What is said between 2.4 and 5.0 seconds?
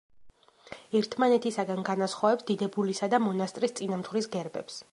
დიდებულისა და მონასტრის წინამძღვრის გერბებს.